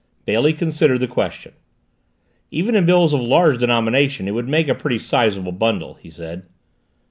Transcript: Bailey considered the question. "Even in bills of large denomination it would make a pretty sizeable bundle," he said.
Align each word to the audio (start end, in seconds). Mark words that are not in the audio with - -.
Bailey 0.25 0.53
considered 0.53 0.99
the 0.99 1.07
question. 1.07 1.53
"Even 2.49 2.73
in 2.73 2.87
bills 2.87 3.13
of 3.13 3.21
large 3.21 3.59
denomination 3.59 4.27
it 4.27 4.31
would 4.31 4.49
make 4.49 4.67
a 4.67 4.73
pretty 4.73 4.97
sizeable 4.97 5.51
bundle," 5.51 5.93
he 5.93 6.09
said. 6.09 6.47